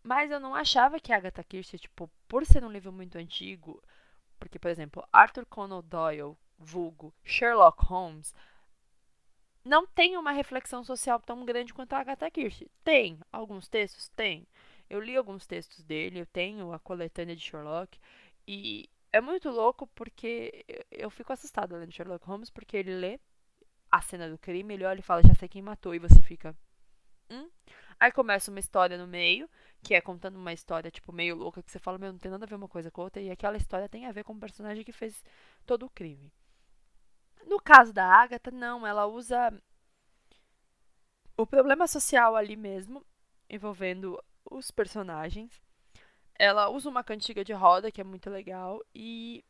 Mas 0.02 0.30
eu 0.30 0.40
não 0.40 0.54
achava 0.54 1.00
que 1.00 1.12
Agatha 1.12 1.44
Christie, 1.44 1.78
tipo, 1.78 2.10
por 2.26 2.46
ser 2.46 2.64
um 2.64 2.70
livro 2.70 2.92
muito 2.92 3.18
antigo, 3.18 3.82
porque, 4.38 4.58
por 4.58 4.70
exemplo, 4.70 5.06
Arthur 5.12 5.44
Conan 5.46 5.82
Doyle, 5.82 6.36
vulgo 6.58 7.14
Sherlock 7.24 7.84
Holmes, 7.84 8.34
não 9.64 9.86
tem 9.86 10.16
uma 10.16 10.32
reflexão 10.32 10.82
social 10.82 11.20
tão 11.20 11.44
grande 11.44 11.74
quanto 11.74 11.92
a 11.92 11.98
Agatha 11.98 12.30
Christie. 12.30 12.70
Tem 12.82 13.18
alguns 13.30 13.68
textos? 13.68 14.08
Tem. 14.10 14.46
Eu 14.88 15.00
li 15.00 15.16
alguns 15.16 15.46
textos 15.46 15.82
dele, 15.82 16.20
eu 16.20 16.26
tenho 16.26 16.72
a 16.72 16.78
coletânea 16.78 17.36
de 17.36 17.42
Sherlock, 17.42 18.00
e 18.46 18.88
é 19.12 19.20
muito 19.20 19.50
louco 19.50 19.86
porque 19.88 20.64
eu 20.90 21.10
fico 21.10 21.32
assustada 21.32 21.76
lendo 21.76 21.92
Sherlock 21.92 22.24
Holmes, 22.24 22.48
porque 22.48 22.76
ele 22.76 22.94
lê 22.94 23.20
a 23.90 24.00
cena 24.00 24.28
do 24.30 24.38
crime, 24.38 24.74
ele 24.74 24.84
olha 24.84 25.00
e 25.00 25.02
fala, 25.02 25.22
já 25.22 25.34
sei 25.34 25.48
quem 25.48 25.60
matou, 25.60 25.94
e 25.94 25.98
você 25.98 26.22
fica. 26.22 26.56
Hum? 27.30 27.50
Aí 28.00 28.12
começa 28.12 28.50
uma 28.50 28.60
história 28.60 28.96
no 28.96 29.06
meio, 29.06 29.48
que 29.82 29.94
é 29.94 30.00
contando 30.00 30.36
uma 30.36 30.52
história, 30.52 30.90
tipo, 30.90 31.12
meio 31.12 31.34
louca, 31.34 31.62
que 31.62 31.70
você 31.70 31.78
fala, 31.78 31.98
meu, 31.98 32.12
não 32.12 32.18
tem 32.18 32.30
nada 32.30 32.44
a 32.44 32.48
ver 32.48 32.54
uma 32.54 32.68
coisa 32.68 32.90
com 32.90 33.02
outra, 33.02 33.20
e 33.20 33.30
aquela 33.30 33.56
história 33.56 33.88
tem 33.88 34.06
a 34.06 34.12
ver 34.12 34.24
com 34.24 34.32
o 34.32 34.40
personagem 34.40 34.84
que 34.84 34.92
fez 34.92 35.24
todo 35.66 35.86
o 35.86 35.90
crime. 35.90 36.32
No 37.46 37.60
caso 37.60 37.92
da 37.92 38.04
Agatha, 38.04 38.50
não, 38.50 38.86
ela 38.86 39.06
usa 39.06 39.52
o 41.36 41.46
problema 41.46 41.86
social 41.86 42.36
ali 42.36 42.56
mesmo, 42.56 43.04
envolvendo 43.48 44.22
os 44.44 44.70
personagens. 44.70 45.60
Ela 46.34 46.68
usa 46.68 46.88
uma 46.88 47.02
cantiga 47.02 47.44
de 47.44 47.52
roda, 47.52 47.90
que 47.90 48.00
é 48.00 48.04
muito 48.04 48.30
legal, 48.30 48.80
e 48.94 49.44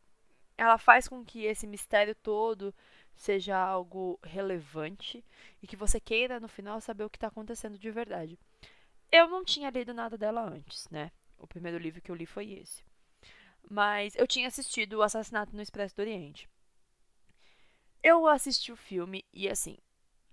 ela 0.59 0.77
faz 0.77 1.07
com 1.07 1.23
que 1.23 1.45
esse 1.45 1.65
mistério 1.65 2.13
todo 2.13 2.75
seja 3.15 3.57
algo 3.57 4.19
relevante 4.21 5.23
e 5.63 5.67
que 5.67 5.77
você 5.77 6.01
queira 6.01 6.37
no 6.37 6.49
final 6.49 6.81
saber 6.81 7.05
o 7.05 7.09
que 7.09 7.15
está 7.15 7.27
acontecendo 7.27 7.79
de 7.79 7.89
verdade. 7.89 8.37
Eu 9.09 9.29
não 9.29 9.45
tinha 9.45 9.69
lido 9.69 9.93
nada 9.93 10.17
dela 10.17 10.41
antes, 10.41 10.85
né? 10.89 11.13
O 11.37 11.47
primeiro 11.47 11.77
livro 11.77 12.01
que 12.01 12.11
eu 12.11 12.15
li 12.15 12.25
foi 12.25 12.51
esse. 12.51 12.83
Mas 13.69 14.17
eu 14.17 14.27
tinha 14.27 14.49
assistido 14.49 14.95
O 14.97 15.01
Assassinato 15.01 15.55
no 15.55 15.61
Expresso 15.61 15.95
do 15.95 16.01
Oriente. 16.01 16.49
Eu 18.03 18.27
assisti 18.27 18.69
o 18.69 18.75
filme 18.75 19.23
e 19.33 19.47
assim, 19.47 19.77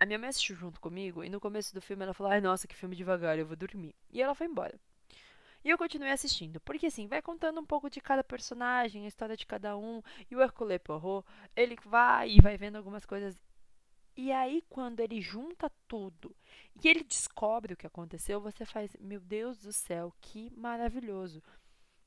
a 0.00 0.04
minha 0.04 0.18
mãe 0.18 0.28
assistiu 0.28 0.56
junto 0.56 0.80
comigo 0.80 1.22
e 1.22 1.30
no 1.30 1.38
começo 1.40 1.72
do 1.72 1.80
filme 1.80 2.02
ela 2.02 2.14
falou: 2.14 2.32
"Ai, 2.32 2.40
nossa, 2.40 2.66
que 2.66 2.74
filme 2.74 2.96
devagar, 2.96 3.38
eu 3.38 3.46
vou 3.46 3.56
dormir". 3.56 3.94
E 4.10 4.20
ela 4.20 4.34
foi 4.34 4.48
embora. 4.48 4.76
E 5.66 5.70
eu 5.70 5.76
continuei 5.76 6.12
assistindo, 6.12 6.60
porque 6.60 6.86
assim, 6.86 7.08
vai 7.08 7.20
contando 7.20 7.60
um 7.60 7.66
pouco 7.66 7.90
de 7.90 8.00
cada 8.00 8.22
personagem, 8.22 9.04
a 9.04 9.08
história 9.08 9.36
de 9.36 9.44
cada 9.44 9.76
um, 9.76 10.00
e 10.30 10.36
o 10.36 10.40
Hercule 10.40 10.78
Poirot, 10.78 11.26
ele 11.56 11.76
vai 11.84 12.30
e 12.30 12.40
vai 12.40 12.56
vendo 12.56 12.76
algumas 12.76 13.04
coisas. 13.04 13.36
E 14.16 14.30
aí, 14.30 14.62
quando 14.70 15.00
ele 15.00 15.20
junta 15.20 15.68
tudo 15.88 16.32
e 16.80 16.86
ele 16.86 17.02
descobre 17.02 17.74
o 17.74 17.76
que 17.76 17.84
aconteceu, 17.84 18.40
você 18.40 18.64
faz, 18.64 18.96
meu 19.00 19.18
Deus 19.18 19.58
do 19.58 19.72
céu, 19.72 20.14
que 20.20 20.52
maravilhoso. 20.56 21.42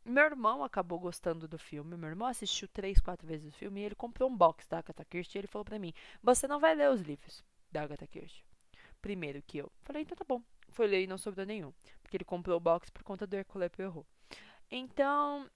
Meu 0.05 0.23
irmão 0.23 0.63
acabou 0.63 0.97
gostando 0.97 1.45
do 1.45 1.59
filme. 1.59 1.97
Meu 1.97 2.07
irmão 2.07 2.29
assistiu 2.29 2.69
três, 2.69 3.01
quatro 3.01 3.27
vezes 3.27 3.53
o 3.53 3.57
filme 3.57 3.81
e 3.81 3.83
ele 3.83 3.95
comprou 3.95 4.29
um 4.29 4.37
box 4.37 4.69
da 4.69 4.77
Agatha 4.77 5.03
Christie 5.03 5.37
e 5.37 5.39
ele 5.41 5.47
falou 5.47 5.65
para 5.65 5.77
mim: 5.77 5.93
Você 6.23 6.47
não 6.47 6.61
vai 6.61 6.73
ler 6.73 6.89
os 6.89 7.01
livros 7.01 7.43
da 7.69 7.81
Agatha 7.83 8.07
Christie 8.07 8.45
primeiro 9.01 9.41
que 9.41 9.57
eu. 9.57 9.71
Falei: 9.83 10.03
Então 10.03 10.15
tá 10.15 10.25
bom. 10.25 10.41
Foi 10.69 10.87
ler 10.87 11.03
e 11.03 11.07
não 11.07 11.17
sobrou 11.17 11.45
nenhum 11.45 11.73
porque 12.09 12.17
ele 12.17 12.25
comprou 12.25 12.57
o 12.57 12.59
box 12.59 12.89
por 12.89 13.03
conta 13.03 13.27
do 13.27 13.35
Hercule 13.35 13.69
Poirot. 13.69 14.03
Então, 14.71 15.47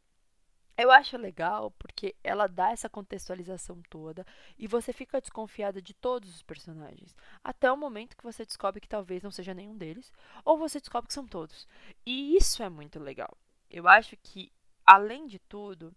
eu 0.78 0.92
acho 0.92 1.18
legal 1.18 1.72
porque 1.72 2.16
ela 2.24 2.46
dá 2.46 2.72
essa 2.72 2.88
contextualização 2.88 3.82
toda 3.90 4.24
e 4.56 4.68
você 4.68 4.94
fica 4.94 5.20
desconfiada 5.20 5.82
de 5.82 5.96
todos 5.96 6.30
os 6.30 6.44
personagens, 6.44 7.16
até 7.44 7.72
o 7.72 7.78
momento 7.78 8.16
que 8.16 8.24
você 8.24 8.46
descobre 8.46 8.80
que 8.80 8.88
talvez 8.88 9.24
não 9.24 9.32
seja 9.32 9.54
nenhum 9.54 9.76
deles, 9.76 10.14
ou 10.46 10.58
você 10.58 10.80
descobre 10.80 11.08
que 11.08 11.14
são 11.14 11.26
todos. 11.26 11.68
E 12.06 12.38
isso 12.38 12.62
é 12.62 12.70
muito 12.70 13.00
legal. 13.00 13.36
Eu 13.68 13.88
acho 13.88 14.16
que, 14.18 14.52
além 14.86 15.26
de 15.26 15.40
tudo, 15.40 15.92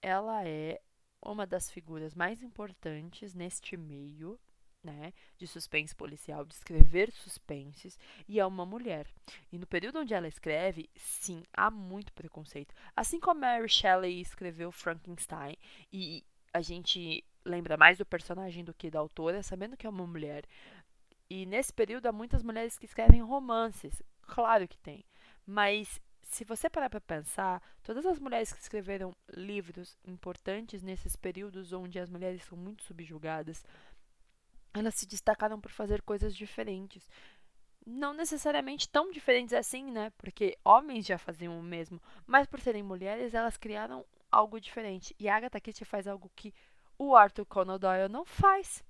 ela 0.00 0.46
é 0.46 0.80
uma 1.20 1.46
das 1.46 1.70
figuras 1.70 2.14
mais 2.14 2.42
importantes 2.42 3.34
neste 3.34 3.76
meio 3.76 4.40
né, 4.82 5.12
de 5.36 5.46
suspense 5.46 5.94
policial, 5.94 6.44
de 6.44 6.54
escrever 6.54 7.10
suspenses, 7.12 7.98
e 8.28 8.40
é 8.40 8.46
uma 8.46 8.64
mulher. 8.64 9.06
E 9.52 9.58
no 9.58 9.66
período 9.66 10.00
onde 10.00 10.14
ela 10.14 10.28
escreve, 10.28 10.88
sim, 10.96 11.42
há 11.52 11.70
muito 11.70 12.12
preconceito. 12.12 12.74
Assim 12.96 13.20
como 13.20 13.40
Mary 13.40 13.68
Shelley 13.68 14.20
escreveu 14.20 14.72
Frankenstein, 14.72 15.56
e 15.92 16.24
a 16.52 16.60
gente 16.60 17.24
lembra 17.44 17.76
mais 17.76 17.98
do 17.98 18.06
personagem 18.06 18.64
do 18.64 18.74
que 18.74 18.90
da 18.90 18.98
autora, 18.98 19.42
sabendo 19.42 19.76
que 19.76 19.86
é 19.86 19.90
uma 19.90 20.06
mulher. 20.06 20.44
E 21.28 21.46
nesse 21.46 21.72
período 21.72 22.06
há 22.06 22.12
muitas 22.12 22.42
mulheres 22.42 22.78
que 22.78 22.86
escrevem 22.86 23.22
romances, 23.22 24.02
claro 24.22 24.66
que 24.66 24.78
tem, 24.78 25.04
mas 25.46 26.00
se 26.30 26.44
você 26.44 26.70
parar 26.70 26.88
para 26.88 27.00
pensar, 27.00 27.60
todas 27.82 28.06
as 28.06 28.18
mulheres 28.20 28.52
que 28.52 28.60
escreveram 28.60 29.12
livros 29.34 29.98
importantes 30.06 30.80
nesses 30.80 31.16
períodos 31.16 31.72
onde 31.72 31.98
as 31.98 32.08
mulheres 32.08 32.44
são 32.44 32.56
muito 32.56 32.84
subjugadas, 32.84 33.64
elas 34.72 34.94
se 34.94 35.06
destacaram 35.06 35.60
por 35.60 35.70
fazer 35.70 36.02
coisas 36.02 36.34
diferentes. 36.34 37.08
Não 37.86 38.12
necessariamente 38.12 38.88
tão 38.88 39.10
diferentes 39.10 39.54
assim, 39.54 39.90
né? 39.90 40.12
Porque 40.18 40.56
homens 40.64 41.06
já 41.06 41.18
faziam 41.18 41.58
o 41.58 41.62
mesmo, 41.62 42.00
mas 42.26 42.46
por 42.46 42.60
serem 42.60 42.82
mulheres, 42.82 43.34
elas 43.34 43.56
criaram 43.56 44.04
algo 44.30 44.60
diferente. 44.60 45.14
E 45.18 45.28
a 45.28 45.36
Agatha 45.36 45.60
Christie 45.60 45.84
faz 45.84 46.06
algo 46.06 46.30
que 46.36 46.54
o 46.98 47.16
Arthur 47.16 47.46
Conan 47.46 47.78
Doyle 47.78 48.08
não 48.08 48.24
faz. 48.24 48.84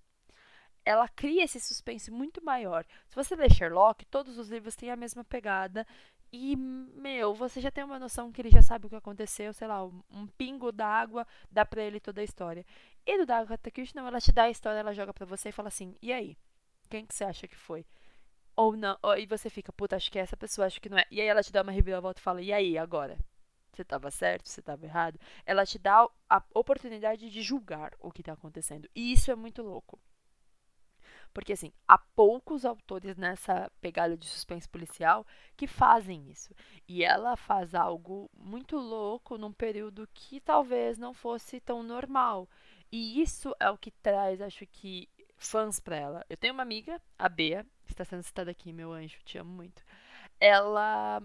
Ela 0.84 1.08
cria 1.08 1.44
esse 1.44 1.60
suspense 1.60 2.10
muito 2.10 2.44
maior. 2.44 2.84
Se 3.06 3.14
você 3.14 3.36
ler 3.36 3.52
Sherlock, 3.52 4.04
todos 4.06 4.38
os 4.38 4.48
livros 4.48 4.74
têm 4.74 4.90
a 4.90 4.96
mesma 4.96 5.22
pegada 5.22 5.86
e, 6.32 6.56
meu, 6.56 7.34
você 7.34 7.60
já 7.60 7.70
tem 7.70 7.82
uma 7.82 7.98
noção 7.98 8.30
que 8.30 8.40
ele 8.40 8.50
já 8.50 8.62
sabe 8.62 8.86
o 8.86 8.88
que 8.88 8.96
aconteceu, 8.96 9.52
sei 9.52 9.66
lá, 9.66 9.84
um 9.84 10.26
pingo 10.38 10.70
d'água 10.70 11.26
dá 11.50 11.64
pra 11.64 11.82
ele 11.82 11.98
toda 11.98 12.20
a 12.20 12.24
história. 12.24 12.64
E 13.04 13.18
do 13.18 13.26
Dago 13.26 13.52
Christie, 13.72 13.96
não, 13.96 14.06
ela 14.06 14.20
te 14.20 14.30
dá 14.32 14.44
a 14.44 14.50
história, 14.50 14.78
ela 14.78 14.94
joga 14.94 15.12
pra 15.12 15.26
você 15.26 15.48
e 15.48 15.52
fala 15.52 15.68
assim, 15.68 15.96
e 16.00 16.12
aí? 16.12 16.36
Quem 16.88 17.04
que 17.04 17.14
você 17.14 17.24
acha 17.24 17.48
que 17.48 17.56
foi? 17.56 17.84
Ou 18.56 18.76
não, 18.76 18.96
ou, 19.02 19.16
e 19.16 19.26
você 19.26 19.50
fica, 19.50 19.72
puta, 19.72 19.96
acho 19.96 20.10
que 20.10 20.18
é 20.18 20.22
essa 20.22 20.36
pessoa, 20.36 20.66
acho 20.66 20.80
que 20.80 20.88
não 20.88 20.98
é. 20.98 21.06
E 21.10 21.20
aí 21.20 21.26
ela 21.26 21.42
te 21.42 21.52
dá 21.52 21.62
uma 21.62 21.72
reviravolta 21.72 22.20
e 22.20 22.22
fala, 22.22 22.42
e 22.42 22.52
aí, 22.52 22.78
agora? 22.78 23.18
Você 23.72 23.82
estava 23.82 24.10
certo, 24.10 24.48
você 24.48 24.60
estava 24.60 24.84
errado? 24.84 25.18
Ela 25.46 25.64
te 25.64 25.78
dá 25.78 26.06
a 26.28 26.42
oportunidade 26.54 27.30
de 27.30 27.42
julgar 27.42 27.92
o 27.98 28.10
que 28.10 28.20
está 28.20 28.32
acontecendo. 28.32 28.88
E 28.94 29.12
isso 29.12 29.30
é 29.30 29.36
muito 29.36 29.62
louco. 29.62 29.98
Porque, 31.32 31.52
assim, 31.52 31.72
há 31.86 31.96
poucos 31.96 32.64
autores 32.64 33.16
nessa 33.16 33.70
pegada 33.80 34.16
de 34.16 34.26
suspense 34.26 34.68
policial 34.68 35.26
que 35.56 35.66
fazem 35.66 36.30
isso. 36.30 36.54
E 36.88 37.04
ela 37.04 37.36
faz 37.36 37.74
algo 37.74 38.30
muito 38.36 38.76
louco 38.76 39.38
num 39.38 39.52
período 39.52 40.08
que 40.12 40.40
talvez 40.40 40.98
não 40.98 41.14
fosse 41.14 41.60
tão 41.60 41.82
normal. 41.82 42.48
E 42.90 43.22
isso 43.22 43.54
é 43.60 43.70
o 43.70 43.78
que 43.78 43.90
traz, 43.90 44.40
acho 44.40 44.66
que, 44.66 45.08
fãs 45.36 45.80
para 45.80 45.96
ela. 45.96 46.26
Eu 46.28 46.36
tenho 46.36 46.52
uma 46.52 46.62
amiga, 46.62 47.00
a 47.18 47.28
Bea, 47.28 47.64
que 47.86 47.92
está 47.92 48.04
sendo 48.04 48.22
citada 48.22 48.50
aqui, 48.50 48.72
meu 48.72 48.92
anjo, 48.92 49.18
te 49.24 49.38
amo 49.38 49.50
muito. 49.50 49.82
Ela 50.38 51.22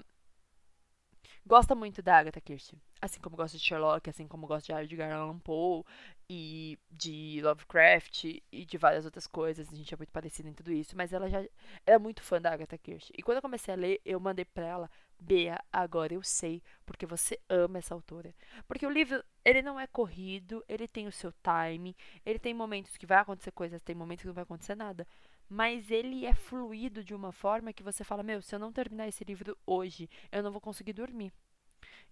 gosta 1.46 1.76
muito 1.76 2.02
da 2.02 2.18
Agatha 2.18 2.42
Christie. 2.42 2.78
Assim 3.02 3.20
como 3.20 3.36
gosta 3.36 3.58
de 3.58 3.64
Sherlock, 3.64 4.10
assim 4.10 4.28
como 4.28 4.48
gosta 4.48 4.74
de 4.74 4.84
Edgar 4.84 5.12
Allan 5.12 5.38
Poe 5.40 5.84
e 6.30 6.78
de 6.90 7.40
Lovecraft 7.44 8.24
e 8.52 8.66
de 8.66 8.78
várias 8.78 9.06
outras 9.06 9.28
coisas. 9.28 9.72
A 9.72 9.76
gente 9.76 9.94
é 9.94 9.98
muito 9.98 10.12
parecido 10.12 10.50
em 10.50 10.54
tudo 10.54 10.72
isso, 10.72 10.98
mas 10.98 11.14
ela 11.14 11.30
já 11.30 11.46
era 11.86 12.00
muito 12.00 12.24
fã 12.24 12.42
da 12.42 12.52
Agatha 12.52 12.78
Christie. 12.78 13.14
E 13.18 13.22
quando 13.22 13.38
eu 13.38 13.42
comecei 13.42 13.74
a 13.74 13.78
ler, 13.78 14.02
eu 14.04 14.20
mandei 14.20 14.46
pra 14.46 14.66
ela, 14.66 14.92
Bea, 15.20 15.60
agora 15.72 16.14
eu 16.14 16.24
sei, 16.24 16.64
porque 16.86 17.06
você 17.06 17.40
ama 17.48 17.78
essa 17.78 17.94
autora. 17.94 18.34
Porque 18.68 18.86
o 18.86 18.90
livro, 18.90 19.24
ele 19.44 19.62
não 19.62 19.80
é 19.80 19.86
corrido, 19.86 20.64
ele 20.68 20.88
tem 20.88 21.08
o 21.08 21.12
seu 21.12 21.32
time, 21.44 21.96
ele 22.26 22.40
tem 22.40 22.54
momentos 22.54 22.98
que 22.98 23.06
vai 23.06 23.20
acontecer 23.20 23.52
coisas, 23.52 23.82
tem 23.82 23.96
momentos 23.96 24.24
que 24.24 24.28
não 24.28 24.34
vai 24.34 24.44
acontecer 24.44 24.76
nada 24.76 25.06
mas 25.50 25.92
ele 25.92 26.26
é 26.26 26.34
fluido 26.34 27.04
de 27.04 27.14
uma 27.14 27.32
forma 27.32 27.74
que 27.74 27.84
você 27.84 28.04
fala: 28.04 28.24
Meu, 28.24 28.42
se 28.42 28.56
eu 28.56 28.60
não 28.60 28.72
terminar 28.72 29.08
esse 29.08 29.24
livro 29.24 29.58
hoje, 29.66 30.10
eu 30.32 30.44
não 30.44 30.52
vou 30.52 30.62
conseguir 30.62 30.94
dormir. 30.94 31.32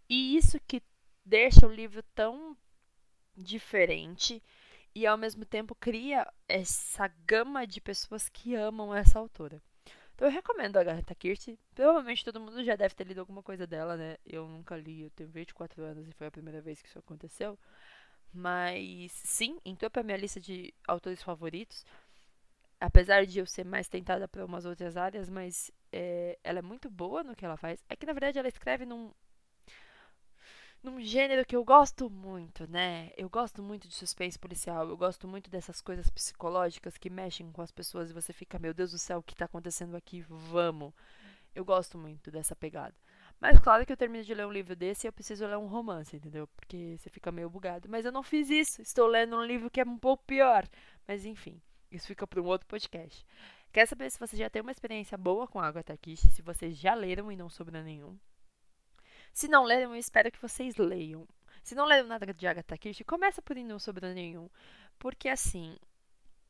E 0.10 0.36
isso 0.36 0.60
que 0.68 0.82
deixa 1.26 1.66
o 1.66 1.72
livro 1.72 2.04
tão 2.16 2.58
diferente 3.36 4.42
e 4.96 5.08
ao 5.08 5.18
mesmo 5.18 5.46
tempo 5.46 5.74
cria 5.74 6.32
essa 6.48 7.08
gama 7.26 7.66
de 7.66 7.82
pessoas 7.82 8.30
que 8.30 8.54
amam 8.56 8.94
essa 8.94 9.18
autora. 9.18 9.62
Então 10.14 10.28
eu 10.28 10.32
recomendo 10.32 10.78
a 10.78 10.82
Agatha 10.82 11.16
Christie. 11.16 11.60
Provavelmente 11.74 12.24
todo 12.24 12.40
mundo 12.40 12.64
já 12.64 12.76
deve 12.76 12.94
ter 12.94 13.06
lido 13.08 13.20
alguma 13.20 13.42
coisa 13.42 13.66
dela, 13.66 13.98
né? 13.98 14.18
Eu 14.26 14.48
nunca 14.48 14.78
li, 14.78 15.02
eu 15.02 15.10
tenho 15.10 15.30
24 15.30 15.84
anos 15.84 16.08
e 16.08 16.14
foi 16.14 16.28
a 16.28 16.32
primeira 16.32 16.62
vez 16.62 16.82
que 16.82 16.88
isso 16.88 17.00
aconteceu. 17.00 17.58
Mas 18.32 19.12
sim, 19.12 19.60
entrou 19.66 19.90
pra 19.90 20.04
minha 20.04 20.18
lista 20.18 20.40
de 20.40 20.74
autores 20.88 21.22
favoritos. 21.22 21.86
Apesar 22.84 23.26
de 23.26 23.40
eu 23.40 23.46
ser 23.46 23.64
mais 23.64 23.88
tentada 23.88 24.28
para 24.28 24.44
umas 24.44 24.66
outras 24.66 24.98
áreas, 24.98 25.30
mas 25.30 25.72
é, 25.90 26.38
ela 26.44 26.60
é 26.60 26.62
muito 26.62 26.90
boa 26.90 27.24
no 27.24 27.34
que 27.34 27.46
ela 27.46 27.56
faz. 27.56 27.82
É 27.88 27.96
que 27.96 28.06
na 28.06 28.12
verdade 28.12 28.38
ela 28.38 28.48
escreve 28.50 28.86
num, 28.86 29.10
num 30.84 31.00
gênero 31.00 31.46
que 31.46 31.56
eu 31.56 31.64
gosto 31.64 32.10
muito, 32.10 32.70
né? 32.70 33.10
Eu 33.16 33.30
gosto 33.30 33.64
muito 33.64 33.88
de 33.88 33.94
suspense 33.94 34.38
policial, 34.38 34.90
eu 34.90 34.98
gosto 34.98 35.30
muito 35.30 35.50
dessas 35.50 35.80
coisas 35.80 36.10
psicológicas 36.10 36.98
que 36.98 37.10
mexem 37.10 37.50
com 37.54 37.62
as 37.62 37.72
pessoas 37.72 38.10
e 38.10 38.14
você 38.14 38.34
fica, 38.34 38.60
meu 38.60 38.74
Deus 38.74 38.92
do 38.92 39.00
céu, 39.00 39.20
o 39.20 39.24
que 39.24 39.34
tá 39.34 39.46
acontecendo 39.46 39.96
aqui? 39.96 40.20
Vamos. 40.28 40.92
Eu 41.56 41.64
gosto 41.64 41.98
muito 41.98 42.30
dessa 42.30 42.54
pegada. 42.54 42.94
Mas 43.40 43.60
claro 43.60 43.86
que 43.86 43.94
eu 43.94 43.98
termino 43.98 44.26
de 44.26 44.34
ler 44.34 44.46
um 44.46 44.52
livro 44.52 44.76
desse 44.76 45.08
e 45.08 45.10
eu 45.10 45.14
preciso 45.14 45.48
ler 45.48 45.58
um 45.58 45.68
romance, 45.68 46.18
entendeu? 46.18 46.48
Porque 46.48 46.98
você 47.00 47.10
fica 47.10 47.32
meio 47.32 47.50
bugado. 47.50 47.88
Mas 47.88 48.04
eu 48.04 48.12
não 48.12 48.24
fiz 48.24 48.50
isso. 48.50 48.82
Estou 48.82 49.08
lendo 49.08 49.38
um 49.38 49.46
livro 49.46 49.70
que 49.70 49.80
é 49.80 49.86
um 49.86 49.98
pouco 49.98 50.26
pior. 50.26 50.68
Mas 51.08 51.26
enfim, 51.26 51.62
isso 51.98 52.08
fica 52.08 52.26
para 52.28 52.42
um 52.42 52.46
outro 52.46 52.68
podcast. 52.68 53.26
Quer 53.72 53.88
saber 53.88 54.10
se 54.12 54.20
você 54.20 54.38
já 54.38 54.50
tem 54.50 54.62
uma 54.62 54.72
experiência 54.72 55.18
boa 55.18 55.48
com 55.48 55.60
a 55.60 55.68
Agatha 55.68 55.98
Christie? 55.98 56.30
Se 56.32 56.42
vocês 56.42 56.78
já 56.78 56.94
leram 56.94 57.32
e 57.32 57.36
não 57.36 57.50
sobrou 57.50 57.82
nenhum? 57.82 58.18
Se 59.34 59.48
não 59.48 59.64
leram, 59.64 59.94
eu 59.94 59.96
espero 59.96 60.32
que 60.32 60.42
vocês 60.42 60.76
leiam. 60.78 61.28
Se 61.64 61.74
não 61.74 61.86
leram 61.86 62.08
nada 62.08 62.32
de 62.34 62.48
Agatha 62.48 62.78
Christie, 62.78 63.04
começa 63.04 63.42
por 63.42 63.56
não 63.56 63.80
sobre 63.80 64.14
nenhum. 64.14 64.50
Porque 65.00 65.28
assim, 65.28 65.76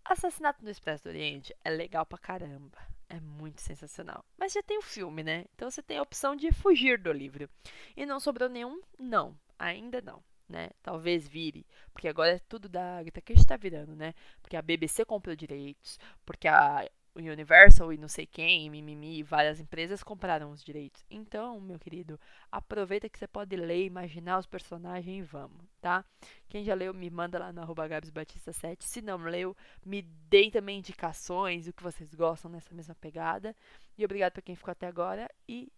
Assassinato 0.03 0.63
no 0.63 0.69
Expresso 0.69 1.03
do 1.03 1.09
Oriente 1.09 1.55
é 1.63 1.69
legal 1.69 2.05
pra 2.05 2.17
caramba. 2.17 2.77
É 3.07 3.19
muito 3.21 3.61
sensacional. 3.61 4.25
Mas 4.37 4.51
já 4.51 4.61
tem 4.61 4.77
o 4.77 4.81
filme, 4.81 5.23
né? 5.23 5.45
Então 5.55 5.71
você 5.71 5.81
tem 5.81 5.97
a 5.97 6.01
opção 6.01 6.35
de 6.35 6.51
fugir 6.51 6.99
do 6.99 7.11
livro. 7.11 7.49
E 7.95 8.05
não 8.05 8.19
sobrou 8.19 8.49
nenhum? 8.49 8.81
Não. 8.99 9.37
Ainda 9.57 10.01
não. 10.01 10.21
Né? 10.53 10.69
Talvez 10.83 11.27
vire, 11.27 11.65
porque 11.91 12.07
agora 12.07 12.35
é 12.35 12.39
tudo 12.47 12.69
da 12.69 12.99
Agatha 12.99 13.19
Christie 13.21 13.43
está 13.43 13.57
virando, 13.57 13.95
né? 13.95 14.13
Porque 14.39 14.55
a 14.55 14.61
BBC 14.61 15.03
comprou 15.03 15.35
direitos, 15.35 15.97
porque 16.23 16.47
a 16.47 16.87
Universal 17.15 17.91
e 17.91 17.97
não 17.97 18.07
sei 18.07 18.27
quem, 18.27 18.69
mimimi, 18.69 19.23
várias 19.23 19.59
empresas 19.59 20.03
compraram 20.03 20.51
os 20.51 20.63
direitos. 20.63 21.03
Então, 21.09 21.59
meu 21.59 21.79
querido, 21.79 22.19
aproveita 22.51 23.09
que 23.09 23.17
você 23.17 23.27
pode 23.27 23.55
ler, 23.55 23.83
imaginar 23.85 24.37
os 24.37 24.45
personagens 24.45 25.17
e 25.17 25.21
vamos, 25.23 25.65
tá? 25.81 26.05
Quem 26.47 26.63
já 26.63 26.75
leu, 26.75 26.93
me 26.93 27.09
manda 27.09 27.39
lá 27.39 27.51
no 27.51 27.61
arroba 27.61 27.89
Batista7. 27.89 28.77
Se 28.81 29.01
não 29.01 29.17
leu, 29.17 29.57
me 29.83 30.03
deem 30.29 30.51
também 30.51 30.77
indicações, 30.77 31.67
o 31.67 31.73
que 31.73 31.81
vocês 31.81 32.13
gostam 32.13 32.51
nessa 32.51 32.75
mesma 32.75 32.93
pegada. 32.93 33.55
E 33.97 34.05
obrigado 34.05 34.33
para 34.33 34.43
quem 34.43 34.55
ficou 34.55 34.71
até 34.71 34.85
agora 34.85 35.27
e 35.49 35.71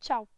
tchau! 0.00 0.28